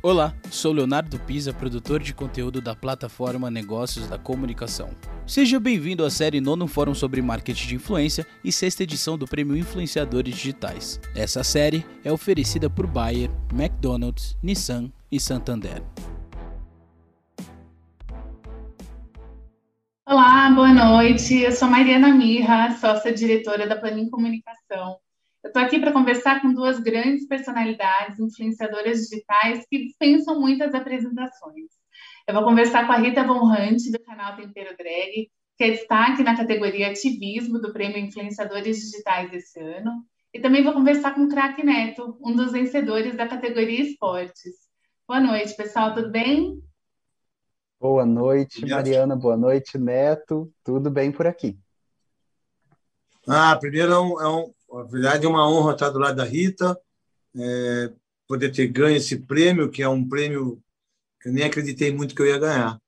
Olá, 0.00 0.32
sou 0.48 0.72
Leonardo 0.72 1.18
Pisa, 1.18 1.52
produtor 1.52 2.00
de 2.00 2.14
conteúdo 2.14 2.60
da 2.60 2.72
plataforma 2.72 3.50
Negócios 3.50 4.06
da 4.06 4.16
Comunicação. 4.16 4.90
Seja 5.26 5.58
bem-vindo 5.58 6.04
à 6.04 6.10
série 6.10 6.40
Nono 6.40 6.68
Fórum 6.68 6.94
sobre 6.94 7.20
Marketing 7.20 7.66
de 7.66 7.74
Influência 7.74 8.24
e 8.44 8.52
sexta 8.52 8.84
edição 8.84 9.18
do 9.18 9.26
Prêmio 9.26 9.56
Influenciadores 9.56 10.36
Digitais. 10.36 11.00
Essa 11.16 11.42
série 11.42 11.84
é 12.04 12.12
oferecida 12.12 12.70
por 12.70 12.86
Bayer, 12.86 13.28
McDonald's, 13.52 14.38
Nissan 14.40 14.92
e 15.10 15.18
Santander. 15.18 15.82
Olá, 20.06 20.48
boa 20.52 20.72
noite. 20.72 21.40
Eu 21.40 21.50
sou 21.50 21.68
Mariana 21.68 22.14
Mirra, 22.14 22.70
sócia-diretora 22.76 23.66
da 23.66 23.74
Planin 23.74 24.08
Comunicação. 24.08 25.00
Eu 25.42 25.48
estou 25.48 25.62
aqui 25.62 25.78
para 25.78 25.92
conversar 25.92 26.42
com 26.42 26.52
duas 26.52 26.80
grandes 26.80 27.26
personalidades, 27.26 28.18
influenciadoras 28.18 29.02
digitais, 29.02 29.64
que 29.70 29.86
dispensam 29.86 30.40
muitas 30.40 30.74
apresentações. 30.74 31.70
Eu 32.26 32.34
vou 32.34 32.44
conversar 32.44 32.86
com 32.86 32.92
a 32.92 32.96
Rita 32.96 33.24
Von 33.24 33.44
Hunt, 33.44 33.90
do 33.92 34.00
canal 34.00 34.36
Tempero 34.36 34.76
Drag, 34.76 35.30
que 35.56 35.64
é 35.64 35.70
destaque 35.70 36.22
na 36.22 36.36
categoria 36.36 36.90
Ativismo 36.90 37.60
do 37.60 37.72
Prêmio 37.72 37.98
Influenciadores 37.98 38.78
Digitais 38.78 39.30
desse 39.30 39.60
ano. 39.60 40.04
E 40.34 40.40
também 40.40 40.62
vou 40.62 40.72
conversar 40.72 41.14
com 41.14 41.22
o 41.22 41.28
Crack 41.28 41.64
Neto, 41.64 42.18
um 42.20 42.34
dos 42.34 42.52
vencedores 42.52 43.16
da 43.16 43.26
categoria 43.26 43.80
Esportes. 43.80 44.54
Boa 45.06 45.20
noite, 45.20 45.56
pessoal, 45.56 45.94
tudo 45.94 46.10
bem? 46.10 46.62
Boa 47.80 48.04
noite, 48.04 48.66
Mariana. 48.66 49.16
Boa 49.16 49.36
noite, 49.36 49.78
Neto. 49.78 50.52
Tudo 50.64 50.90
bem 50.90 51.10
por 51.12 51.26
aqui? 51.26 51.56
Ah, 53.26 53.56
primeiro 53.56 53.92
é 53.92 54.00
um, 54.00 54.20
é 54.20 54.28
um, 54.28 54.52
na 54.70 54.82
verdade, 54.84 55.24
é 55.24 55.28
uma 55.28 55.48
honra 55.48 55.72
estar 55.72 55.90
do 55.90 55.98
lado 55.98 56.16
da 56.16 56.24
Rita, 56.24 56.78
é, 57.36 57.92
poder 58.26 58.52
ter 58.52 58.66
ganho 58.68 58.96
esse 58.96 59.18
prêmio, 59.18 59.70
que 59.70 59.82
é 59.82 59.88
um 59.88 60.06
prêmio 60.06 60.62
que 61.20 61.28
eu 61.28 61.32
nem 61.32 61.44
acreditei 61.44 61.92
muito 61.92 62.14
que 62.14 62.22
eu 62.22 62.26
ia 62.26 62.38
ganhar. 62.38 62.78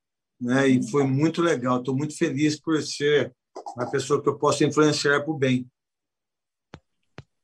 Né? 0.40 0.68
E 0.68 0.90
foi 0.90 1.04
muito 1.04 1.42
legal. 1.42 1.78
Estou 1.78 1.96
muito 1.96 2.16
feliz 2.16 2.60
por 2.60 2.80
ser 2.82 3.34
uma 3.76 3.90
pessoa 3.90 4.22
que 4.22 4.28
eu 4.28 4.38
posso 4.38 4.64
influenciar 4.64 5.20
para 5.20 5.30
o 5.30 5.38
bem. 5.38 5.66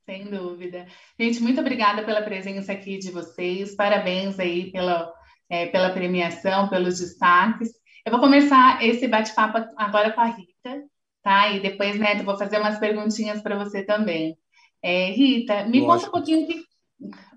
Sem 0.04 0.26
dúvida. 0.26 0.86
Gente, 1.18 1.42
muito 1.42 1.60
obrigada 1.60 2.04
pela 2.04 2.22
presença 2.22 2.72
aqui 2.72 2.96
de 2.98 3.10
vocês. 3.10 3.74
Parabéns 3.74 4.38
aí 4.38 4.70
pela, 4.70 5.12
é, 5.48 5.66
pela 5.66 5.90
premiação, 5.90 6.68
pelos 6.68 7.00
destaques. 7.00 7.70
Eu 8.04 8.12
vou 8.12 8.20
começar 8.20 8.84
esse 8.84 9.08
bate-papo 9.08 9.58
agora 9.76 10.12
com 10.12 10.20
a 10.20 10.26
Rita 10.26 10.84
tá? 11.26 11.50
E 11.50 11.58
depois, 11.58 11.98
né, 11.98 12.22
vou 12.22 12.38
fazer 12.38 12.60
umas 12.60 12.78
perguntinhas 12.78 13.42
para 13.42 13.58
você 13.58 13.82
também. 13.82 14.38
É, 14.80 15.10
Rita, 15.10 15.66
me 15.66 15.80
Lógico. 15.80 15.88
conta 15.88 16.06
um 16.06 16.10
pouquinho 16.12 16.44
o 16.44 16.46
que, 16.46 16.64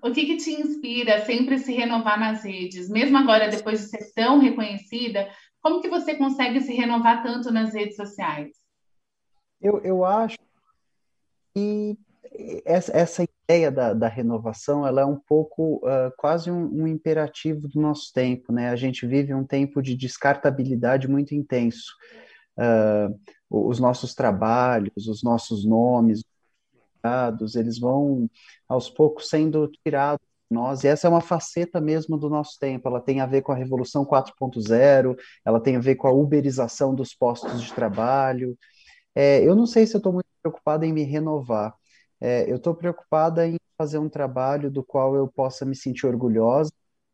o 0.04 0.12
que, 0.12 0.26
que 0.26 0.36
te 0.36 0.52
inspira 0.52 1.24
sempre 1.24 1.58
se 1.58 1.72
renovar 1.72 2.16
nas 2.16 2.44
redes, 2.44 2.88
mesmo 2.88 3.18
agora 3.18 3.50
depois 3.50 3.80
de 3.80 3.88
ser 3.88 4.12
tão 4.14 4.38
reconhecida, 4.38 5.28
como 5.60 5.80
que 5.80 5.88
você 5.88 6.14
consegue 6.14 6.60
se 6.60 6.72
renovar 6.72 7.20
tanto 7.24 7.50
nas 7.50 7.74
redes 7.74 7.96
sociais? 7.96 8.52
Eu, 9.60 9.80
eu 9.82 10.04
acho 10.04 10.38
que 11.52 11.98
essa, 12.64 12.96
essa 12.96 13.24
ideia 13.24 13.72
da, 13.72 13.92
da 13.92 14.06
renovação 14.06 14.86
ela 14.86 15.00
é 15.00 15.04
um 15.04 15.18
pouco 15.18 15.78
uh, 15.78 16.12
quase 16.16 16.48
um, 16.48 16.82
um, 16.82 16.86
imperativo 16.86 17.66
do 17.66 17.80
nosso 17.80 18.12
tempo, 18.12 18.52
né? 18.52 18.70
A 18.70 18.76
gente 18.76 19.04
vive 19.04 19.34
um 19.34 19.44
tempo 19.44 19.82
de 19.82 19.96
descartabilidade 19.96 21.08
muito 21.08 21.34
intenso. 21.34 21.92
Uh, 22.60 23.18
os 23.48 23.80
nossos 23.80 24.14
trabalhos, 24.14 25.08
os 25.08 25.22
nossos 25.22 25.64
nomes, 25.64 26.22
dados, 27.02 27.54
eles 27.54 27.78
vão 27.78 28.28
aos 28.68 28.90
poucos 28.90 29.28
sendo 29.28 29.68
tirados 29.82 30.24
de 30.50 30.54
nós, 30.54 30.84
e 30.84 30.88
essa 30.88 31.06
é 31.06 31.10
uma 31.10 31.20
faceta 31.20 31.80
mesmo 31.80 32.18
do 32.18 32.28
nosso 32.28 32.58
tempo, 32.58 32.88
ela 32.88 33.00
tem 33.00 33.20
a 33.20 33.26
ver 33.26 33.42
com 33.42 33.52
a 33.52 33.56
Revolução 33.56 34.04
4.0, 34.04 35.16
ela 35.44 35.60
tem 35.60 35.76
a 35.76 35.80
ver 35.80 35.96
com 35.96 36.06
a 36.06 36.12
uberização 36.12 36.94
dos 36.94 37.14
postos 37.14 37.62
de 37.62 37.72
trabalho. 37.72 38.56
É, 39.14 39.42
eu 39.42 39.54
não 39.54 39.66
sei 39.66 39.86
se 39.86 39.94
eu 39.94 39.98
estou 39.98 40.12
muito 40.12 40.26
preocupada 40.42 40.86
em 40.86 40.92
me 40.92 41.02
renovar, 41.02 41.74
é, 42.20 42.50
eu 42.50 42.56
estou 42.56 42.74
preocupada 42.74 43.46
em 43.46 43.56
fazer 43.78 43.98
um 43.98 44.08
trabalho 44.08 44.70
do 44.70 44.84
qual 44.84 45.16
eu 45.16 45.26
possa 45.26 45.64
me 45.64 45.74
sentir 45.74 46.06
orgulhosa, 46.06 46.70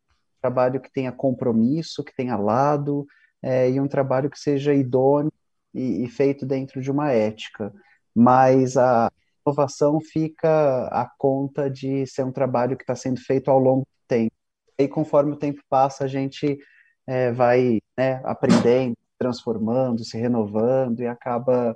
um 0.09 0.41
trabalho 0.41 0.81
que 0.81 0.91
tenha 0.91 1.11
compromisso, 1.11 2.03
que 2.03 2.13
tenha 2.15 2.35
lado, 2.35 3.07
é, 3.41 3.69
e 3.69 3.79
um 3.79 3.87
trabalho 3.87 4.29
que 4.29 4.39
seja 4.39 4.73
idôneo 4.73 5.31
e, 5.73 6.03
e 6.03 6.09
feito 6.09 6.45
dentro 6.45 6.81
de 6.81 6.91
uma 6.91 7.11
ética, 7.11 7.73
mas 8.15 8.77
a 8.77 9.11
inovação 9.45 9.99
fica 10.01 10.87
à 10.87 11.09
conta 11.17 11.69
de 11.69 12.05
ser 12.07 12.23
um 12.23 12.31
trabalho 12.31 12.75
que 12.75 12.83
está 12.83 12.95
sendo 12.95 13.19
feito 13.21 13.49
ao 13.49 13.59
longo 13.59 13.81
do 13.81 14.07
tempo. 14.07 14.33
E 14.77 14.87
conforme 14.87 15.31
o 15.31 15.37
tempo 15.37 15.61
passa, 15.69 16.03
a 16.03 16.07
gente 16.07 16.57
é, 17.05 17.31
vai 17.31 17.79
né, 17.97 18.21
aprendendo, 18.23 18.95
transformando, 19.17 20.03
se 20.03 20.17
renovando 20.17 21.01
e 21.01 21.07
acaba 21.07 21.75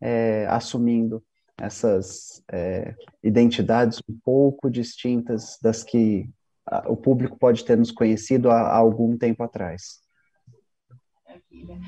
é, 0.00 0.46
assumindo 0.48 1.22
essas 1.58 2.42
é, 2.52 2.94
identidades 3.22 4.00
um 4.08 4.18
pouco 4.22 4.70
distintas 4.70 5.58
das 5.62 5.82
que 5.82 6.28
o 6.88 6.96
público 6.96 7.38
pode 7.38 7.64
ter 7.64 7.76
nos 7.76 7.92
conhecido 7.92 8.50
há, 8.50 8.60
há 8.60 8.76
algum 8.76 9.16
tempo 9.16 9.42
atrás. 9.42 10.00
Maravilha. 11.36 11.78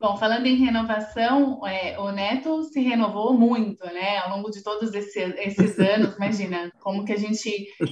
Bom, 0.00 0.16
falando 0.16 0.46
em 0.46 0.56
renovação, 0.56 1.66
é, 1.66 1.98
o 1.98 2.10
Neto 2.10 2.62
se 2.64 2.80
renovou 2.80 3.32
muito, 3.32 3.84
né? 3.86 4.18
Ao 4.18 4.36
longo 4.36 4.50
de 4.50 4.62
todos 4.62 4.92
esse, 4.92 5.20
esses 5.38 5.78
anos, 5.78 6.14
imagina, 6.18 6.70
como 6.80 7.04
que 7.04 7.12
a 7.12 7.18
gente 7.18 7.48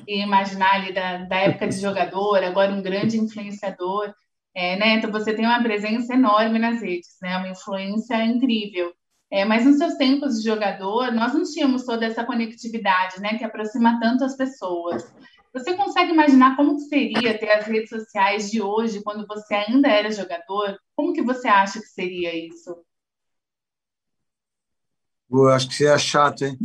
ia 0.07 0.25
imaginar 0.25 0.75
ali 0.75 0.93
da, 0.93 1.19
da 1.25 1.37
época 1.37 1.69
de 1.69 1.81
jogador, 1.81 2.43
agora 2.43 2.73
um 2.73 2.83
grande 2.83 3.19
influenciador. 3.19 4.13
É, 4.55 4.77
Neto, 4.77 5.11
você 5.11 5.33
tem 5.33 5.47
uma 5.47 5.63
presença 5.63 6.13
enorme 6.13 6.59
nas 6.59 6.83
redes, 6.83 7.17
né? 7.23 7.37
Uma 7.39 7.49
influência 7.49 8.23
incrível. 8.25 8.93
É, 9.31 9.47
mas 9.47 9.65
nos 9.65 9.79
seus 9.79 9.95
tempos 9.95 10.39
de 10.39 10.47
jogador, 10.47 11.11
nós 11.13 11.33
não 11.33 11.45
tínhamos 11.45 11.87
toda 11.87 12.05
essa 12.05 12.25
conectividade, 12.25 13.21
né? 13.21 13.39
Que 13.39 13.45
aproxima 13.45 13.99
tanto 13.99 14.25
as 14.25 14.37
pessoas. 14.37 15.11
Você 15.53 15.77
consegue 15.77 16.13
imaginar 16.13 16.57
como 16.57 16.79
seria 16.79 17.39
ter 17.39 17.51
as 17.51 17.67
redes 17.67 17.91
sociais 17.91 18.51
de 18.51 18.63
hoje, 18.63 19.03
quando 19.03 19.27
você 19.27 19.55
ainda 19.55 19.89
era 19.89 20.11
jogador? 20.11 20.79
Como 20.97 21.13
que 21.13 21.23
você 21.23 21.47
acha 21.47 21.79
que 21.79 21.87
seria 21.87 22.35
isso? 22.35 22.75
Eu 25.31 25.49
acho 25.49 25.69
que 25.69 25.75
seria 25.75 25.99
chato, 25.99 26.45
hein? 26.45 26.59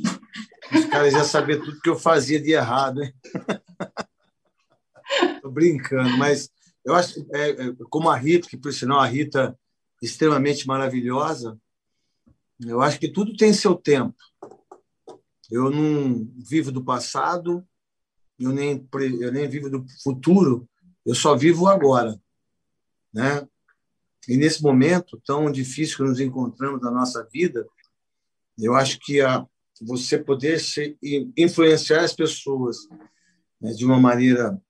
Os 0.74 0.86
caras 0.86 1.14
iam 1.14 1.26
saber 1.26 1.60
tudo 1.60 1.82
que 1.82 1.90
eu 1.90 1.98
fazia 1.98 2.42
de 2.42 2.52
errado, 2.52 3.04
hein? 3.04 3.14
Tô 5.42 5.50
brincando, 5.50 6.18
mas 6.18 6.50
eu 6.84 6.96
acho, 6.96 7.26
é, 7.34 7.50
é, 7.50 7.74
como 7.90 8.10
a 8.10 8.16
Rita, 8.16 8.48
que 8.48 8.58
por 8.58 8.74
sinal 8.74 9.00
a 9.00 9.06
Rita 9.06 9.58
é 10.02 10.06
extremamente 10.06 10.66
maravilhosa, 10.66 11.60
eu 12.66 12.82
acho 12.82 13.00
que 13.00 13.12
tudo 13.12 13.36
tem 13.36 13.54
seu 13.54 13.76
tempo. 13.76 14.16
Eu 15.50 15.70
não 15.70 16.30
vivo 16.38 16.72
do 16.72 16.84
passado, 16.84 17.66
eu 18.40 18.52
nem, 18.52 18.88
eu 19.20 19.32
nem 19.32 19.48
vivo 19.50 19.70
do 19.70 19.86
futuro, 20.04 20.70
eu 21.06 21.16
só 21.16 21.36
vivo 21.36 21.68
agora. 21.68 22.20
Né? 23.14 23.48
E 24.28 24.38
nesse 24.38 24.62
momento 24.62 25.22
tão 25.26 25.52
difícil 25.52 25.98
que 25.98 26.04
nos 26.04 26.20
encontramos 26.20 26.82
na 26.82 26.92
nossa 26.92 27.28
vida, 27.32 27.68
eu 28.58 28.76
acho 28.76 29.00
que 29.00 29.22
a, 29.22 29.46
você 29.82 30.18
poder 30.18 30.60
ser, 30.60 30.98
influenciar 31.36 32.04
as 32.04 32.14
pessoas 32.14 32.78
né, 33.60 33.72
de 33.72 33.86
uma 33.86 34.00
maneira 34.00 34.62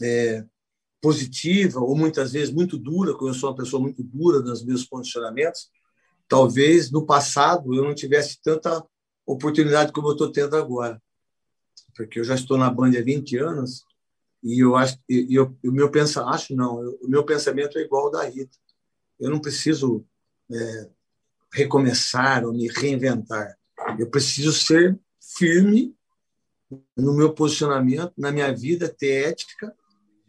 é, 0.00 0.44
positiva, 1.00 1.80
ou 1.80 1.96
muitas 1.96 2.32
vezes 2.32 2.52
muito 2.52 2.76
dura, 2.78 3.12
porque 3.12 3.30
eu 3.30 3.34
sou 3.34 3.50
uma 3.50 3.56
pessoa 3.56 3.82
muito 3.82 4.02
dura 4.02 4.40
nos 4.40 4.64
meus 4.64 4.84
posicionamentos, 4.84 5.70
talvez 6.28 6.90
no 6.90 7.06
passado 7.06 7.74
eu 7.74 7.84
não 7.84 7.94
tivesse 7.94 8.40
tanta 8.42 8.84
oportunidade 9.26 9.92
como 9.92 10.08
eu 10.08 10.12
estou 10.12 10.30
tendo 10.30 10.56
agora 10.56 11.00
porque 11.94 12.20
eu 12.20 12.24
já 12.24 12.34
estou 12.34 12.58
na 12.58 12.70
Band 12.70 12.90
há 12.98 13.02
20 13.02 13.36
anos 13.38 13.84
e 14.42 14.62
eu 14.62 14.76
acho 14.76 14.98
e 15.08 15.34
eu, 15.34 15.56
o 15.64 15.72
meu 15.72 15.90
pensa 15.90 16.24
acho 16.24 16.54
não 16.54 16.76
o 17.02 17.08
meu 17.08 17.24
pensamento 17.24 17.78
é 17.78 17.82
igual 17.82 18.06
ao 18.06 18.10
da 18.12 18.24
Rita. 18.24 18.56
Eu 19.18 19.30
não 19.30 19.40
preciso 19.40 20.04
é, 20.50 20.90
recomeçar 21.52 22.44
ou 22.44 22.52
me 22.52 22.68
reinventar. 22.68 23.56
Eu 23.98 24.08
preciso 24.08 24.52
ser 24.52 24.98
firme 25.36 25.94
no 26.96 27.14
meu 27.14 27.32
posicionamento 27.32 28.12
na 28.16 28.30
minha 28.30 28.54
vida 28.54 28.88
ter 28.88 29.30
ética 29.30 29.74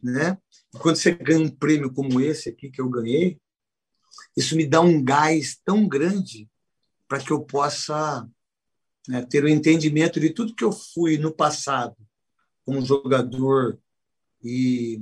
né? 0.02 0.38
E 0.74 0.78
quando 0.78 0.96
você 0.96 1.12
ganha 1.12 1.40
um 1.40 1.50
prêmio 1.50 1.94
como 1.94 2.22
esse 2.22 2.50
aqui 2.50 2.70
que 2.70 2.82
eu 2.82 2.90
ganhei 2.90 3.40
isso 4.36 4.56
me 4.56 4.66
dá 4.66 4.82
um 4.82 5.04
gás 5.04 5.60
tão 5.64 5.88
grande 5.88 6.50
para 7.08 7.20
que 7.20 7.32
eu 7.32 7.42
possa 7.42 8.28
né, 9.10 9.26
ter 9.26 9.44
o 9.44 9.48
um 9.48 9.50
entendimento 9.50 10.20
de 10.20 10.30
tudo 10.30 10.54
que 10.54 10.64
eu 10.64 10.72
fui 10.72 11.18
no 11.18 11.32
passado 11.32 11.96
como 12.64 12.86
jogador 12.86 13.80
e 14.44 15.02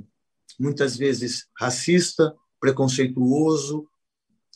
muitas 0.58 0.96
vezes 0.96 1.46
racista, 1.54 2.34
preconceituoso, 2.58 3.86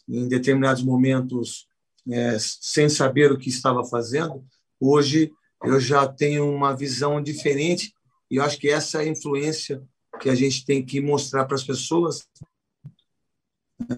em 0.08 0.26
determinados 0.26 0.82
momentos 0.82 1.66
é, 2.10 2.38
sem 2.40 2.88
saber 2.88 3.30
o 3.30 3.38
que 3.38 3.50
estava 3.50 3.84
fazendo. 3.84 4.42
Hoje 4.80 5.30
eu 5.62 5.78
já 5.78 6.08
tenho 6.08 6.50
uma 6.50 6.74
visão 6.74 7.22
diferente 7.22 7.92
e 8.30 8.36
eu 8.36 8.42
acho 8.42 8.58
que 8.58 8.70
essa 8.70 9.02
é 9.02 9.06
a 9.06 9.08
influência 9.08 9.82
que 10.18 10.30
a 10.30 10.34
gente 10.34 10.64
tem 10.64 10.82
que 10.82 10.98
mostrar 10.98 11.44
para 11.44 11.56
as 11.56 11.62
pessoas 11.62 12.26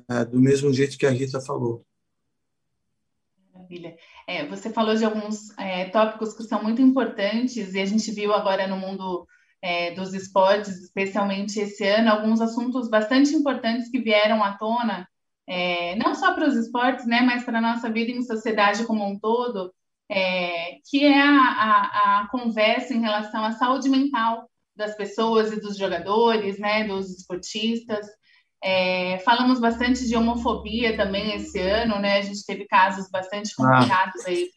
é, 0.08 0.24
do 0.24 0.40
mesmo 0.40 0.72
jeito 0.72 0.98
que 0.98 1.06
a 1.06 1.10
Rita 1.10 1.40
falou. 1.40 1.86
Maravilha. 3.64 3.96
É, 4.26 4.46
você 4.46 4.70
falou 4.70 4.94
de 4.94 5.04
alguns 5.04 5.56
é, 5.58 5.86
tópicos 5.86 6.34
que 6.34 6.42
são 6.42 6.62
muito 6.62 6.82
importantes 6.82 7.72
e 7.72 7.80
a 7.80 7.86
gente 7.86 8.10
viu 8.10 8.34
agora 8.34 8.66
no 8.66 8.76
mundo 8.76 9.26
é, 9.62 9.92
dos 9.92 10.12
esportes, 10.12 10.78
especialmente 10.82 11.58
esse 11.58 11.86
ano, 11.86 12.10
alguns 12.10 12.40
assuntos 12.42 12.90
bastante 12.90 13.34
importantes 13.34 13.90
que 13.90 14.00
vieram 14.00 14.44
à 14.44 14.56
tona, 14.58 15.08
é, 15.46 15.96
não 15.96 16.14
só 16.14 16.34
para 16.34 16.46
os 16.46 16.56
esportes, 16.56 17.06
né, 17.06 17.22
mas 17.22 17.44
para 17.44 17.58
a 17.58 17.62
nossa 17.62 17.90
vida 17.90 18.10
em 18.10 18.22
sociedade 18.22 18.84
como 18.84 19.06
um 19.06 19.18
todo, 19.18 19.72
é, 20.10 20.78
que 20.90 21.04
é 21.04 21.22
a, 21.22 21.38
a, 21.38 22.20
a, 22.20 22.28
conversa 22.28 22.92
em 22.92 23.00
relação 23.00 23.44
à 23.44 23.52
saúde 23.52 23.88
mental 23.88 24.48
das 24.76 24.94
pessoas 24.94 25.52
e 25.52 25.60
dos 25.60 25.78
jogadores, 25.78 26.58
né, 26.58 26.84
dos 26.84 27.10
esportistas. 27.10 28.06
É, 28.66 29.18
falamos 29.18 29.60
bastante 29.60 30.08
de 30.08 30.16
homofobia 30.16 30.96
também 30.96 31.34
esse 31.34 31.60
ano, 31.60 31.98
né? 31.98 32.16
A 32.16 32.22
gente 32.22 32.46
teve 32.46 32.64
casos 32.64 33.10
bastante 33.10 33.52
ah, 33.52 33.56
complicados 33.56 34.24
ah, 34.24 34.30
aí 34.30 34.50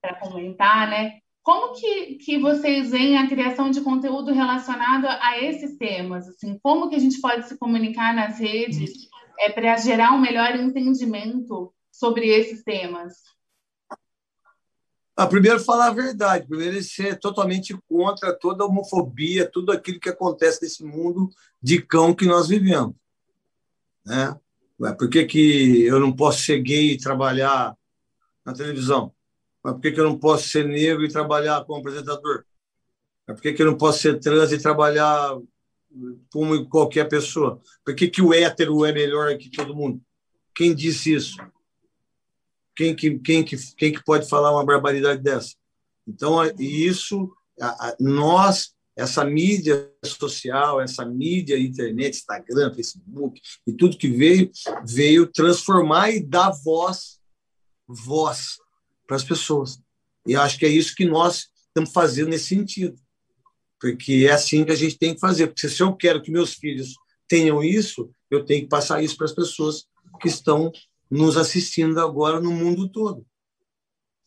para 0.00 0.16
comentar, 0.16 0.88
né? 0.88 1.12
Como 1.40 1.74
que, 1.74 2.16
que 2.16 2.36
vocês 2.40 2.90
veem 2.90 3.16
a 3.16 3.28
criação 3.28 3.70
de 3.70 3.80
conteúdo 3.80 4.32
relacionado 4.32 5.06
a 5.06 5.38
esses 5.40 5.78
temas? 5.78 6.26
Assim, 6.28 6.58
como 6.60 6.88
que 6.90 6.96
a 6.96 6.98
gente 6.98 7.20
pode 7.20 7.46
se 7.46 7.56
comunicar 7.56 8.12
nas 8.12 8.40
redes 8.40 9.08
é, 9.38 9.50
para 9.50 9.76
gerar 9.76 10.12
um 10.12 10.20
melhor 10.20 10.56
entendimento 10.56 11.72
sobre 11.92 12.26
esses 12.26 12.64
temas? 12.64 13.12
Ah, 15.16 15.26
primeiro, 15.26 15.58
falar 15.58 15.86
a 15.86 15.94
verdade. 15.94 16.46
Primeiro, 16.46 16.82
ser 16.82 17.18
totalmente 17.18 17.74
contra 17.88 18.34
toda 18.34 18.62
a 18.62 18.66
homofobia, 18.66 19.50
tudo 19.50 19.72
aquilo 19.72 19.98
que 19.98 20.10
acontece 20.10 20.62
nesse 20.62 20.84
mundo 20.84 21.30
de 21.62 21.80
cão 21.80 22.14
que 22.14 22.26
nós 22.26 22.48
vivemos. 22.48 22.94
Né? 24.04 24.38
Por 24.76 25.08
que, 25.08 25.24
que 25.24 25.84
eu 25.84 25.98
não 25.98 26.12
posso 26.12 26.42
ser 26.42 26.60
gay 26.60 26.92
e 26.92 26.98
trabalhar 26.98 27.74
na 28.44 28.52
televisão? 28.52 29.10
Por 29.62 29.80
que, 29.80 29.90
que 29.90 29.98
eu 29.98 30.04
não 30.04 30.18
posso 30.18 30.48
ser 30.50 30.68
negro 30.68 31.02
e 31.02 31.10
trabalhar 31.10 31.64
como 31.64 31.80
apresentador? 31.80 32.44
Por 33.26 33.40
que, 33.40 33.54
que 33.54 33.62
eu 33.62 33.66
não 33.66 33.76
posso 33.76 34.00
ser 34.00 34.20
trans 34.20 34.52
e 34.52 34.58
trabalhar 34.60 35.36
como 36.30 36.68
qualquer 36.68 37.08
pessoa? 37.08 37.58
Por 37.82 37.94
que, 37.94 38.08
que 38.08 38.20
o 38.20 38.34
hétero 38.34 38.84
é 38.84 38.92
melhor 38.92 39.34
que 39.38 39.50
todo 39.50 39.74
mundo? 39.74 40.00
Quem 40.54 40.74
disse 40.74 41.14
isso? 41.14 41.36
Quem 42.76 42.94
que, 42.94 43.18
quem 43.18 43.42
que, 43.42 43.56
quem 43.76 43.92
que 43.92 44.04
pode 44.04 44.28
falar 44.28 44.52
uma 44.52 44.64
barbaridade 44.64 45.22
dessa? 45.22 45.54
Então, 46.06 46.38
isso, 46.58 47.32
nós, 47.98 48.74
essa 48.94 49.24
mídia 49.24 49.90
social, 50.04 50.80
essa 50.80 51.04
mídia, 51.04 51.58
internet, 51.58 52.18
Instagram, 52.18 52.74
Facebook 52.74 53.40
e 53.66 53.72
tudo 53.72 53.96
que 53.96 54.08
veio, 54.08 54.50
veio 54.86 55.26
transformar 55.26 56.10
e 56.10 56.20
dar 56.20 56.50
voz, 56.50 57.18
voz 57.88 58.58
para 59.06 59.16
as 59.16 59.24
pessoas. 59.24 59.80
E 60.26 60.36
acho 60.36 60.58
que 60.58 60.66
é 60.66 60.70
isso 60.70 60.94
que 60.94 61.04
nós 61.04 61.48
estamos 61.68 61.92
fazendo 61.92 62.28
nesse 62.28 62.46
sentido. 62.46 62.96
Porque 63.80 64.26
é 64.28 64.32
assim 64.32 64.64
que 64.64 64.72
a 64.72 64.76
gente 64.76 64.98
tem 64.98 65.14
que 65.14 65.20
fazer. 65.20 65.46
Porque 65.46 65.68
se 65.68 65.82
eu 65.82 65.94
quero 65.94 66.22
que 66.22 66.30
meus 66.30 66.54
filhos 66.54 66.94
tenham 67.28 67.62
isso, 67.62 68.10
eu 68.30 68.44
tenho 68.44 68.62
que 68.62 68.68
passar 68.68 69.02
isso 69.02 69.16
para 69.16 69.26
as 69.26 69.34
pessoas 69.34 69.86
que 70.20 70.28
estão 70.28 70.72
nos 71.10 71.36
assistindo 71.36 71.98
agora 72.00 72.40
no 72.40 72.50
mundo 72.50 72.88
todo. 72.88 73.26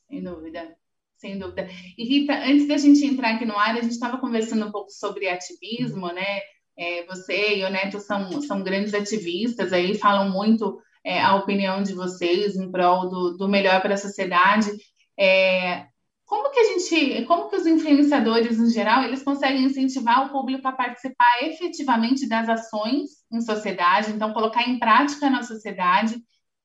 Sem 0.09 0.23
dúvida, 0.23 0.75
sem 1.17 1.37
dúvida. 1.37 1.69
E 1.97 2.03
Rita, 2.03 2.33
antes 2.33 2.67
da 2.67 2.77
gente 2.77 3.05
entrar 3.05 3.35
aqui 3.35 3.45
no 3.45 3.57
ar, 3.57 3.77
a 3.77 3.81
gente 3.81 3.91
estava 3.91 4.17
conversando 4.17 4.65
um 4.65 4.71
pouco 4.71 4.89
sobre 4.89 5.27
ativismo, 5.27 6.07
né? 6.07 6.41
É, 6.77 7.05
você 7.05 7.57
e 7.57 7.63
o 7.65 7.69
Neto 7.69 7.99
são, 7.99 8.41
são 8.41 8.63
grandes 8.63 8.93
ativistas, 8.93 9.73
aí 9.73 9.97
falam 9.97 10.31
muito 10.31 10.81
é, 11.03 11.21
a 11.21 11.35
opinião 11.35 11.83
de 11.83 11.93
vocês 11.93 12.55
em 12.55 12.71
prol 12.71 13.09
do, 13.09 13.37
do 13.37 13.49
melhor 13.49 13.81
para 13.81 13.95
a 13.95 13.97
sociedade. 13.97 14.71
É, 15.19 15.87
como 16.25 16.51
que 16.51 16.59
a 16.59 16.63
gente, 16.63 17.25
como 17.25 17.49
que 17.49 17.55
os 17.55 17.65
influenciadores 17.65 18.59
em 18.59 18.69
geral, 18.69 19.03
eles 19.03 19.23
conseguem 19.23 19.63
incentivar 19.63 20.25
o 20.25 20.29
público 20.29 20.67
a 20.67 20.71
participar 20.71 21.41
efetivamente 21.41 22.29
das 22.29 22.47
ações 22.47 23.09
em 23.31 23.41
sociedade, 23.41 24.11
então 24.11 24.31
colocar 24.31 24.63
em 24.69 24.77
prática 24.79 25.29
na 25.29 25.43
sociedade 25.43 26.15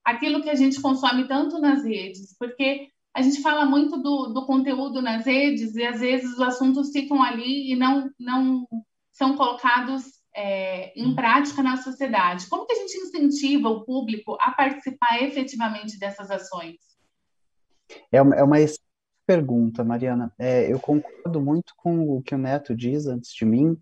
aquilo 0.04 0.42
que 0.42 0.50
a 0.50 0.54
gente 0.54 0.80
consome 0.80 1.26
tanto 1.26 1.58
nas 1.58 1.84
redes, 1.84 2.36
porque 2.38 2.88
a 3.14 3.22
gente 3.22 3.40
fala 3.40 3.64
muito 3.64 3.96
do, 3.96 4.26
do 4.26 4.44
conteúdo 4.44 5.00
nas 5.00 5.24
redes 5.24 5.74
e 5.76 5.84
às 5.84 6.00
vezes 6.00 6.32
os 6.32 6.40
assuntos 6.40 6.90
ficam 6.90 7.22
ali 7.22 7.72
e 7.72 7.76
não, 7.76 8.10
não 8.18 8.66
são 9.12 9.36
colocados 9.36 10.04
é, 10.34 10.92
em 11.00 11.14
prática 11.14 11.62
na 11.62 11.76
sociedade? 11.76 12.48
Como 12.48 12.66
que 12.66 12.72
a 12.72 12.76
gente 12.76 12.98
incentiva 12.98 13.68
o 13.68 13.84
público 13.84 14.36
a 14.40 14.50
participar 14.50 15.22
efetivamente 15.22 15.98
dessas 15.98 16.30
ações? 16.30 16.76
É 18.10 18.20
uma, 18.20 18.34
é 18.34 18.42
uma 18.42 18.56
pergunta, 19.26 19.84
Mariana. 19.84 20.32
É, 20.38 20.70
eu 20.70 20.80
concordo 20.80 21.40
muito 21.40 21.72
com 21.76 22.16
o 22.16 22.22
que 22.22 22.34
o 22.34 22.38
Neto 22.38 22.74
diz 22.74 23.06
antes 23.06 23.32
de 23.32 23.44
mim, 23.44 23.78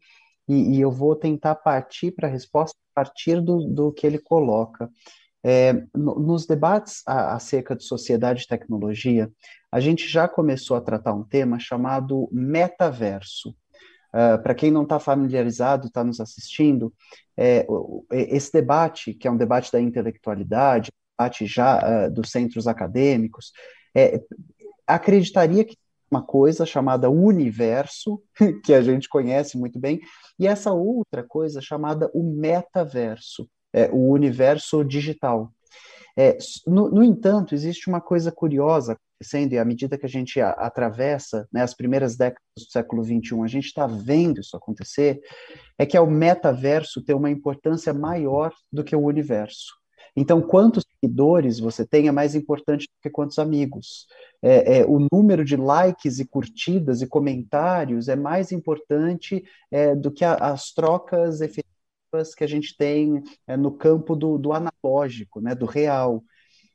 e, 0.48 0.76
e 0.76 0.80
eu 0.80 0.90
vou 0.90 1.16
tentar 1.16 1.54
partir 1.54 2.10
para 2.12 2.28
a 2.28 2.30
resposta 2.30 2.76
a 2.92 3.02
partir 3.02 3.40
do, 3.40 3.66
do 3.68 3.92
que 3.92 4.06
ele 4.06 4.18
coloca. 4.18 4.90
É, 5.44 5.72
no, 5.94 6.18
nos 6.18 6.46
debates 6.46 7.02
a, 7.06 7.34
acerca 7.34 7.74
de 7.74 7.84
sociedade 7.84 8.44
e 8.44 8.46
tecnologia, 8.46 9.30
a 9.70 9.80
gente 9.80 10.06
já 10.06 10.28
começou 10.28 10.76
a 10.76 10.80
tratar 10.80 11.12
um 11.14 11.24
tema 11.24 11.58
chamado 11.58 12.28
metaverso. 12.30 13.50
Uh, 14.14 14.40
Para 14.42 14.54
quem 14.54 14.70
não 14.70 14.82
está 14.82 14.98
familiarizado, 15.00 15.86
está 15.86 16.04
nos 16.04 16.20
assistindo, 16.20 16.92
é, 17.36 17.66
esse 18.10 18.52
debate, 18.52 19.14
que 19.14 19.26
é 19.26 19.30
um 19.30 19.36
debate 19.36 19.72
da 19.72 19.80
intelectualidade, 19.80 20.90
debate 21.18 21.46
já 21.46 21.78
uh, 22.06 22.10
dos 22.10 22.30
centros 22.30 22.66
acadêmicos, 22.66 23.52
é, 23.94 24.20
acreditaria 24.86 25.64
que 25.64 25.76
uma 26.10 26.22
coisa 26.22 26.66
chamada 26.66 27.08
universo, 27.08 28.22
que 28.64 28.74
a 28.74 28.82
gente 28.82 29.08
conhece 29.08 29.56
muito 29.56 29.78
bem, 29.78 29.98
e 30.38 30.46
essa 30.46 30.70
outra 30.70 31.22
coisa 31.22 31.60
chamada 31.62 32.10
o 32.12 32.22
metaverso, 32.22 33.48
é, 33.72 33.88
o 33.92 34.10
universo 34.10 34.84
digital. 34.84 35.52
É, 36.16 36.36
no, 36.66 36.90
no, 36.90 37.02
entanto, 37.02 37.54
existe 37.54 37.88
uma 37.88 38.00
coisa 38.00 38.30
curiosa 38.30 38.92
acontecendo, 38.92 39.52
e 39.52 39.58
à 39.58 39.64
medida 39.64 39.96
que 39.96 40.04
a 40.04 40.08
gente 40.08 40.40
a, 40.40 40.50
atravessa 40.50 41.48
né, 41.52 41.62
as 41.62 41.74
primeiras 41.74 42.16
décadas 42.16 42.42
do 42.56 42.70
século 42.70 43.02
XXI, 43.02 43.42
a 43.42 43.46
gente 43.46 43.66
está 43.66 43.86
vendo 43.86 44.40
isso 44.40 44.56
acontecer, 44.56 45.20
é 45.78 45.86
que 45.86 45.96
é 45.96 46.00
o 46.00 46.10
metaverso 46.10 47.02
tem 47.02 47.16
uma 47.16 47.30
importância 47.30 47.94
maior 47.94 48.52
do 48.70 48.84
que 48.84 48.94
o 48.94 49.04
universo. 49.04 49.80
Então, 50.14 50.42
quantos 50.42 50.84
seguidores 50.84 51.58
você 51.58 51.86
tem 51.86 52.06
é 52.06 52.12
mais 52.12 52.34
importante 52.34 52.82
do 52.82 53.02
que 53.02 53.08
quantos 53.08 53.38
amigos. 53.38 54.06
É, 54.42 54.80
é, 54.80 54.84
o 54.84 55.06
número 55.10 55.44
de 55.44 55.56
likes 55.56 56.18
e 56.18 56.26
curtidas 56.26 57.00
e 57.00 57.06
comentários 57.06 58.08
é 58.08 58.16
mais 58.16 58.52
importante 58.52 59.42
é, 59.70 59.94
do 59.94 60.10
que 60.10 60.24
a, 60.24 60.34
as 60.34 60.72
trocas 60.72 61.40
efetivas 61.40 61.71
que 62.36 62.44
a 62.44 62.46
gente 62.46 62.76
tem 62.76 63.22
é, 63.46 63.56
no 63.56 63.72
campo 63.72 64.14
do, 64.14 64.36
do 64.38 64.52
analógico, 64.52 65.40
né, 65.40 65.54
do 65.54 65.66
real. 65.66 66.22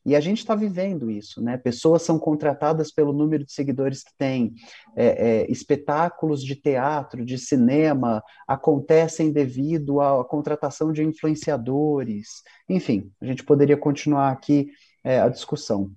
E 0.04 0.16
a 0.16 0.22
gente 0.22 0.38
está 0.38 0.56
vivendo 0.56 1.12
isso, 1.12 1.42
né? 1.42 1.58
Pessoas 1.58 2.02
são 2.02 2.18
contratadas 2.18 2.94
pelo 2.94 3.12
número 3.12 3.44
de 3.44 3.52
seguidores 3.52 4.04
que 4.06 4.12
têm. 4.18 4.54
É, 4.96 5.06
é, 5.06 5.52
espetáculos 5.52 6.42
de 6.42 6.56
teatro, 6.56 7.26
de 7.26 7.38
cinema 7.38 8.24
acontecem 8.48 9.34
devido 9.34 10.00
à, 10.00 10.24
contratação 10.24 10.94
de 10.94 11.04
influenciadores. 11.04 12.42
Enfim, 12.70 13.12
a 13.20 13.26
gente 13.26 13.44
poderia 13.44 13.76
continuar 13.76 14.32
aqui 14.32 14.72
é, 15.04 15.20
a 15.20 15.28
discussão. 15.28 15.92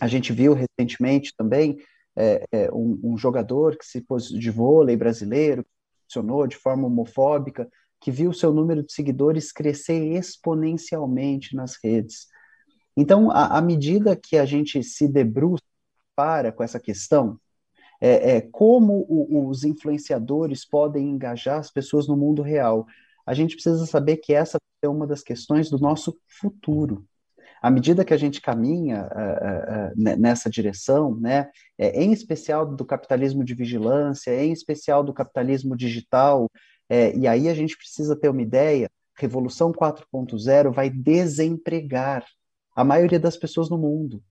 A 0.00 0.08
gente 0.08 0.32
viu 0.32 0.54
recentemente 0.54 1.34
também 1.36 1.76
é, 2.16 2.44
é, 2.50 2.72
um, 2.72 2.98
um, 3.04 3.18
jogador 3.18 3.76
que 3.76 3.84
se 3.84 4.02
de 4.38 4.50
vôlei 4.50 4.96
brasileiro, 4.96 5.64
que 5.64 5.70
funcionou 6.04 6.46
de 6.46 6.56
forma 6.56 6.86
homofóbica, 6.86 7.68
que 8.04 8.10
viu 8.10 8.34
seu 8.34 8.52
número 8.52 8.82
de 8.82 8.92
seguidores 8.92 9.50
crescer 9.50 10.12
exponencialmente 10.12 11.56
nas 11.56 11.78
redes. 11.82 12.26
Então, 12.94 13.30
à 13.30 13.62
medida 13.62 14.14
que 14.14 14.36
a 14.36 14.44
gente 14.44 14.82
se 14.82 15.08
debruça 15.08 15.64
para 16.14 16.52
com 16.52 16.62
essa 16.62 16.78
questão, 16.78 17.40
é, 17.98 18.36
é 18.36 18.40
como 18.42 19.06
o, 19.08 19.48
os 19.48 19.64
influenciadores 19.64 20.66
podem 20.66 21.08
engajar 21.08 21.58
as 21.58 21.70
pessoas 21.70 22.06
no 22.06 22.14
mundo 22.14 22.42
real, 22.42 22.86
a 23.24 23.32
gente 23.32 23.54
precisa 23.54 23.86
saber 23.86 24.18
que 24.18 24.34
essa 24.34 24.58
é 24.82 24.88
uma 24.88 25.06
das 25.06 25.22
questões 25.22 25.70
do 25.70 25.78
nosso 25.78 26.14
futuro. 26.28 27.06
À 27.62 27.70
medida 27.70 28.04
que 28.04 28.12
a 28.12 28.18
gente 28.18 28.42
caminha 28.42 29.08
uh, 29.08 29.98
uh, 29.98 30.18
nessa 30.18 30.50
direção, 30.50 31.18
né, 31.18 31.48
é, 31.78 32.02
em 32.02 32.12
especial 32.12 32.66
do 32.66 32.84
capitalismo 32.84 33.42
de 33.42 33.54
vigilância, 33.54 34.30
em 34.44 34.52
especial 34.52 35.02
do 35.02 35.14
capitalismo 35.14 35.74
digital, 35.74 36.50
é, 36.88 37.16
e 37.16 37.26
aí 37.26 37.48
a 37.48 37.54
gente 37.54 37.76
precisa 37.76 38.16
ter 38.16 38.28
uma 38.28 38.42
ideia: 38.42 38.90
Revolução 39.16 39.72
4.0 39.72 40.72
vai 40.72 40.90
desempregar 40.90 42.24
a 42.74 42.84
maioria 42.84 43.20
das 43.20 43.36
pessoas 43.36 43.70
no 43.70 43.78
mundo. 43.78 44.22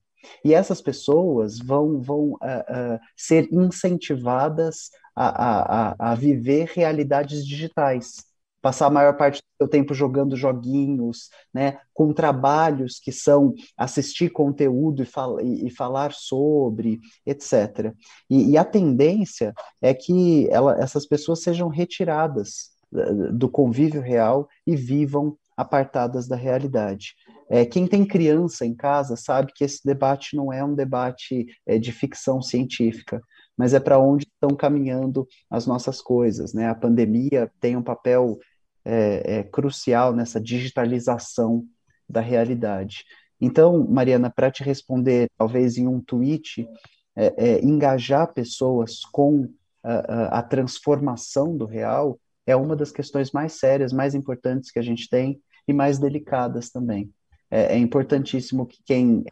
E 0.44 0.54
essas 0.54 0.80
pessoas 0.80 1.58
vão, 1.58 2.00
vão 2.00 2.32
uh, 2.32 2.36
uh, 2.36 3.00
ser 3.16 3.48
incentivadas 3.52 4.90
a, 5.14 5.90
a, 5.90 6.12
a 6.12 6.14
viver 6.14 6.70
realidades 6.74 7.46
digitais 7.46 8.24
passar 8.64 8.86
a 8.86 8.90
maior 8.90 9.14
parte 9.14 9.42
do 9.42 9.56
seu 9.58 9.68
tempo 9.68 9.92
jogando 9.92 10.34
joguinhos, 10.34 11.28
né, 11.52 11.76
com 11.92 12.14
trabalhos 12.14 12.98
que 12.98 13.12
são 13.12 13.52
assistir 13.76 14.30
conteúdo 14.30 15.02
e, 15.02 15.04
fal 15.04 15.38
e, 15.38 15.68
falar 15.68 16.14
sobre, 16.14 16.98
etc. 17.26 17.92
E, 18.30 18.52
e, 18.52 18.56
a 18.56 18.64
tendência 18.64 19.52
é 19.82 19.92
que 19.92 20.48
ela, 20.50 20.82
essas 20.82 21.04
pessoas 21.04 21.42
sejam 21.42 21.68
retiradas 21.68 22.70
eh, 22.94 23.12
do 23.32 23.50
convívio 23.50 24.00
real 24.00 24.48
e 24.66 24.74
vivam 24.74 25.36
apartadas 25.54 26.26
da 26.26 26.34
realidade. 26.34 27.14
É, 27.50 27.66
quem 27.66 27.86
tem 27.86 28.06
criança 28.06 28.64
em 28.64 28.74
casa 28.74 29.14
sabe 29.14 29.52
que 29.54 29.62
esse 29.62 29.84
debate 29.84 30.34
não 30.34 30.50
é 30.50 30.64
um 30.64 30.74
debate 30.74 31.46
é, 31.66 31.78
de 31.78 31.92
ficção 31.92 32.40
científica, 32.40 33.20
mas 33.58 33.74
é 33.74 33.78
para 33.78 33.98
onde 33.98 34.24
estão 34.24 34.56
caminhando 34.56 35.28
as 35.50 35.66
nossas 35.66 36.00
coisas. 36.00 36.54
Né? 36.54 36.66
A 36.66 36.74
pandemia 36.74 37.52
tem 37.60 37.76
um 37.76 37.82
papel 37.82 38.38
é, 38.84 39.38
é, 39.38 39.42
crucial 39.42 40.12
nessa 40.12 40.40
digitalização 40.40 41.64
da 42.08 42.20
realidade. 42.20 43.04
Então, 43.40 43.86
Mariana, 43.86 44.30
para 44.30 44.50
te 44.50 44.62
responder, 44.62 45.28
talvez 45.36 45.76
em 45.76 45.86
um 45.86 46.00
tweet, 46.00 46.68
é, 47.16 47.34
é 47.36 47.64
engajar 47.64 48.32
pessoas 48.32 49.00
com 49.12 49.48
a, 49.82 50.38
a, 50.38 50.42
transformação 50.42 51.56
do 51.56 51.66
real 51.66 52.18
é 52.46 52.56
uma 52.56 52.74
das 52.76 52.90
questões 52.90 53.32
mais 53.32 53.54
sérias, 53.54 53.92
mais 53.92 54.14
importantes 54.14 54.70
que 54.70 54.78
a 54.78 54.82
gente 54.82 55.08
tem 55.08 55.40
e 55.66 55.72
mais 55.72 55.98
delicadas 55.98 56.70
também. 56.70 57.12
É, 57.50 57.74
é 57.74 57.78
importantíssimo 57.78 58.66
que 58.66 58.82
quem 58.84 59.24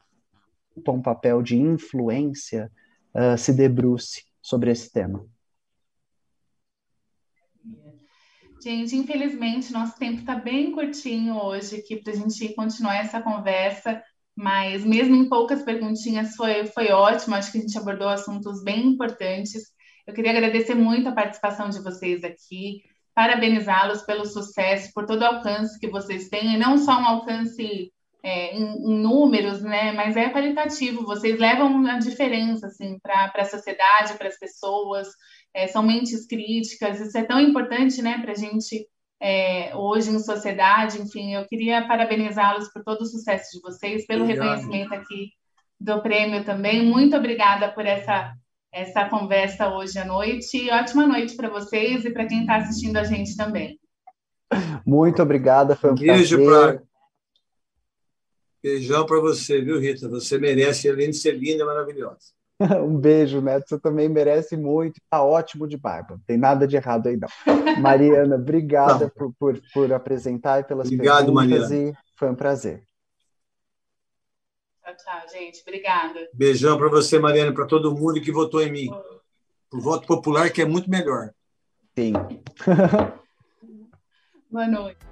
ocupa 0.70 0.92
um 0.92 1.02
papel 1.02 1.42
de 1.42 1.56
influência 1.56 2.70
uh, 3.14 3.36
se 3.36 3.52
debruce 3.52 4.24
sobre 4.40 4.70
esse 4.70 4.90
tema. 4.90 5.24
Gente, 8.62 8.94
infelizmente, 8.94 9.72
nosso 9.72 9.98
tempo 9.98 10.20
está 10.20 10.36
bem 10.36 10.70
curtinho 10.70 11.36
hoje 11.36 11.74
aqui 11.74 11.96
para 11.96 12.12
a 12.12 12.16
gente 12.16 12.54
continuar 12.54 12.94
essa 12.94 13.20
conversa, 13.20 14.00
mas 14.36 14.84
mesmo 14.84 15.16
em 15.16 15.28
poucas 15.28 15.64
perguntinhas 15.64 16.36
foi, 16.36 16.66
foi 16.66 16.92
ótimo, 16.92 17.34
acho 17.34 17.50
que 17.50 17.58
a 17.58 17.60
gente 17.60 17.76
abordou 17.76 18.08
assuntos 18.08 18.62
bem 18.62 18.86
importantes. 18.86 19.64
Eu 20.06 20.14
queria 20.14 20.30
agradecer 20.30 20.76
muito 20.76 21.08
a 21.08 21.12
participação 21.12 21.70
de 21.70 21.82
vocês 21.82 22.22
aqui, 22.22 22.82
parabenizá-los 23.12 24.02
pelo 24.02 24.24
sucesso, 24.24 24.92
por 24.94 25.06
todo 25.06 25.22
o 25.22 25.26
alcance 25.26 25.80
que 25.80 25.90
vocês 25.90 26.28
têm, 26.28 26.54
e 26.54 26.58
não 26.58 26.78
só 26.78 26.92
um 27.00 27.06
alcance 27.06 27.92
é, 28.22 28.54
em, 28.56 28.62
em, 28.62 28.98
números, 29.02 29.62
né, 29.62 29.92
mas 29.92 30.16
é 30.16 30.30
qualitativo, 30.30 31.04
vocês 31.04 31.38
levam 31.38 31.84
a 31.86 31.98
diferença 31.98 32.68
assim, 32.68 32.98
para 33.00 33.32
a 33.34 33.44
sociedade, 33.44 34.14
para 34.16 34.28
as 34.28 34.38
pessoas, 34.38 35.08
é, 35.54 35.66
são 35.66 35.82
mentes 35.82 36.26
críticas, 36.26 37.00
isso 37.00 37.18
é 37.18 37.24
tão 37.24 37.40
importante 37.40 38.00
né, 38.00 38.18
para 38.22 38.32
a 38.32 38.36
gente 38.36 38.86
é, 39.22 39.74
hoje 39.76 40.10
em 40.10 40.18
sociedade. 40.18 41.00
Enfim, 41.00 41.34
eu 41.34 41.46
queria 41.46 41.86
parabenizá-los 41.86 42.68
por 42.72 42.82
todo 42.82 43.02
o 43.02 43.06
sucesso 43.06 43.56
de 43.56 43.62
vocês, 43.62 44.04
pelo 44.04 44.24
Obrigado. 44.24 44.44
reconhecimento 44.44 44.94
aqui 44.94 45.28
do 45.78 46.02
prêmio 46.02 46.44
também. 46.44 46.84
Muito 46.84 47.16
obrigada 47.16 47.70
por 47.70 47.86
essa, 47.86 48.32
essa 48.72 49.08
conversa 49.08 49.68
hoje 49.68 49.98
à 49.98 50.04
noite. 50.04 50.56
E 50.56 50.70
ótima 50.70 51.06
noite 51.06 51.36
para 51.36 51.48
vocês 51.48 52.04
e 52.04 52.10
para 52.10 52.26
quem 52.26 52.40
está 52.40 52.56
assistindo 52.56 52.96
a 52.96 53.04
gente 53.04 53.36
também. 53.36 53.78
Muito 54.84 55.22
obrigada, 55.22 55.76
foi 55.76 55.92
um 55.92 55.94
Beijo 55.94 56.36
prazer. 56.36 56.80
Pra... 56.80 56.91
Beijão 58.62 59.04
para 59.04 59.20
você, 59.20 59.60
viu, 59.60 59.80
Rita? 59.80 60.08
Você 60.08 60.38
merece, 60.38 60.88
além 60.88 61.10
de 61.10 61.16
ser 61.16 61.32
linda, 61.32 61.66
maravilhosa. 61.66 62.32
Um 62.80 62.96
beijo, 62.96 63.40
Neto. 63.40 63.68
Você 63.68 63.78
também 63.78 64.08
merece 64.08 64.56
muito. 64.56 65.00
Tá 65.10 65.22
ótimo 65.22 65.66
de 65.66 65.76
barba. 65.76 66.14
Não 66.14 66.22
tem 66.24 66.36
nada 66.36 66.66
de 66.66 66.76
errado 66.76 67.08
aí, 67.08 67.16
não. 67.16 67.28
Mariana, 67.80 68.36
obrigada 68.36 69.10
por, 69.10 69.32
por, 69.34 69.60
por, 69.72 69.92
apresentar 69.92 70.60
e 70.60 70.64
pelas 70.64 70.86
Obrigado, 70.86 71.26
perguntas. 71.26 71.48
Mariana. 71.48 71.74
E 71.74 71.92
foi 72.16 72.30
um 72.30 72.36
prazer. 72.36 72.84
Tchau, 74.84 74.94
tchau, 74.96 75.28
gente. 75.32 75.60
Obrigada. 75.62 76.28
Beijão 76.32 76.78
para 76.78 76.88
você, 76.88 77.18
Mariana, 77.18 77.52
para 77.52 77.66
todo 77.66 77.94
mundo 77.94 78.20
que 78.20 78.30
votou 78.30 78.62
em 78.62 78.70
mim. 78.70 78.88
O 79.72 79.80
voto 79.80 80.06
popular, 80.06 80.50
que 80.50 80.62
é 80.62 80.64
muito 80.64 80.90
melhor. 80.90 81.30
Sim. 81.96 82.12
Boa 84.50 84.68
noite. 84.68 85.11